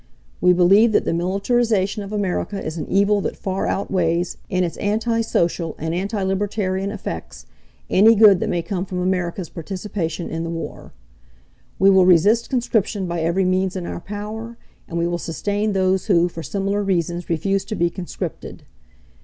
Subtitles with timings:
[0.41, 4.75] "We believe that the militarization of America is an evil that far outweighs, in its
[4.77, 7.45] anti social and anti libertarian effects,
[7.87, 10.91] any good that may come from America's participation in the war.
[11.77, 16.07] "We will resist conscription by every means in our power, and we will sustain those
[16.07, 18.63] who, for similar reasons, refuse to be conscripted.